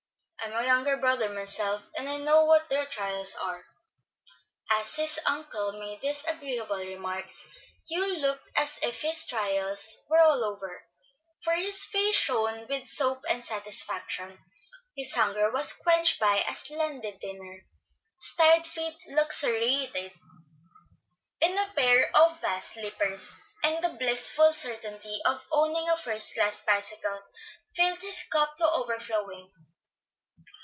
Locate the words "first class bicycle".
25.95-27.21